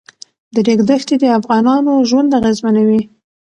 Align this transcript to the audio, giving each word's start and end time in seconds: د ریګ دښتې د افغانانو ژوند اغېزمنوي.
د 0.53 0.55
ریګ 0.67 0.79
دښتې 0.89 1.15
د 1.19 1.25
افغانانو 1.39 1.93
ژوند 2.09 2.29
اغېزمنوي. 2.39 3.01